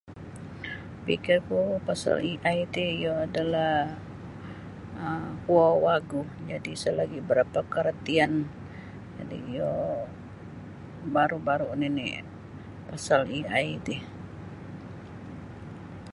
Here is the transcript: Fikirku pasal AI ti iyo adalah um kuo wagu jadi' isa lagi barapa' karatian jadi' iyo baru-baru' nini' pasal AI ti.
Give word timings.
Fikirku 1.05 1.61
pasal 1.87 2.15
AI 2.31 2.59
ti 2.73 2.81
iyo 2.97 3.11
adalah 3.25 3.73
um 5.05 5.25
kuo 5.45 5.65
wagu 5.85 6.21
jadi' 6.49 6.73
isa 6.77 6.89
lagi 6.99 7.19
barapa' 7.27 7.69
karatian 7.73 8.31
jadi' 9.15 9.43
iyo 9.51 9.71
baru-baru' 11.15 11.75
nini' 11.81 12.25
pasal 12.89 13.21
AI 13.37 13.69
ti. 13.87 13.95